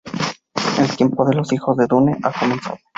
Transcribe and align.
El 0.79 0.97
tiempo 0.97 1.25
de 1.27 1.35
los 1.35 1.53
Hijos 1.53 1.77
de 1.77 1.85
Dune 1.85 2.17
ha 2.23 2.31
comenzado. 2.33 2.79